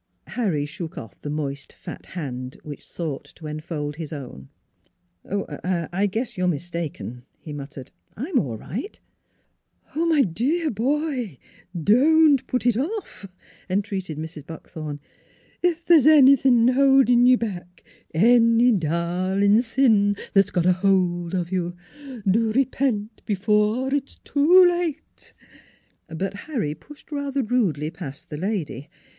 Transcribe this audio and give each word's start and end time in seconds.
Harry 0.33 0.65
shook 0.65 0.97
off 0.97 1.21
the 1.21 1.29
moist, 1.29 1.73
fat 1.73 2.07
hand 2.07 2.57
which 2.63 2.83
sought 2.83 3.23
to 3.23 3.45
enfold 3.45 3.97
his 3.97 4.11
own." 4.11 4.49
Oh, 5.29 5.45
I 5.93 6.07
guess 6.07 6.35
you're 6.39 6.47
mistaken," 6.47 7.21
he 7.39 7.53
muttered." 7.53 7.91
I'm 8.17 8.39
all 8.39 8.57
right."" 8.57 8.99
Oh, 9.95 10.07
my 10.07 10.23
de 10.23 10.63
ar 10.63 10.71
boy, 10.71 11.37
don't 11.79 12.47
put 12.47 12.65
it 12.65 12.77
off!" 12.77 13.27
en 13.69 13.83
treated 13.83 14.17
Mrs. 14.17 14.47
Buckthorn." 14.47 14.99
If 15.61 15.85
the's 15.85 16.07
anythin' 16.07 16.69
holdin' 16.69 17.27
you 17.27 17.37
back 17.37 17.83
any 18.11 18.71
darlin' 18.71 19.61
sin 19.61 20.17
that's 20.33 20.49
got 20.49 20.65
a 20.65 20.73
holt 20.73 21.35
of 21.35 21.51
you 21.51 21.75
do 22.27 22.51
repent 22.51 23.21
b'fore 23.27 23.93
it's 23.93 24.15
too 24.23 24.67
late!" 24.67 25.31
But 26.07 26.33
Harry 26.49 26.73
pushed 26.73 27.11
rather 27.11 27.43
rudely 27.43 27.91
past 27.91 28.31
the 28.31 28.37
lady. 28.37 28.89